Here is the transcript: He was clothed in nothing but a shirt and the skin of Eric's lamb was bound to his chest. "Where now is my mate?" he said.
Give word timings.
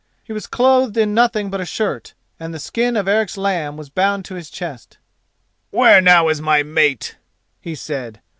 He 0.23 0.33
was 0.33 0.47
clothed 0.47 0.97
in 0.97 1.13
nothing 1.13 1.51
but 1.51 1.61
a 1.61 1.63
shirt 1.65 2.15
and 2.39 2.51
the 2.51 2.57
skin 2.59 2.97
of 2.97 3.07
Eric's 3.07 3.37
lamb 3.37 3.77
was 3.77 3.91
bound 3.91 4.25
to 4.25 4.33
his 4.33 4.49
chest. 4.49 4.97
"Where 5.69 6.01
now 6.01 6.27
is 6.29 6.41
my 6.41 6.63
mate?" 6.63 7.17
he 7.59 7.75
said. 7.75 8.19